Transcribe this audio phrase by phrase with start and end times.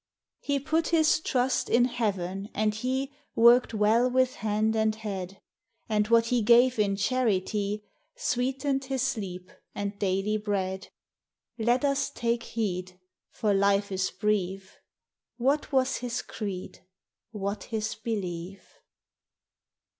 [0.39, 5.39] He put his trust in heaven, and he Worked well with hand and head;
[5.89, 5.95] 234 THE HIGHER LIFE.
[5.99, 7.83] And what he gave in charity
[8.15, 10.87] Sweetened his sleep and daily bread.
[11.59, 14.79] Let us take heed, For life is brief.
[15.37, 16.79] What was his creed—
[17.29, 18.79] What his belief?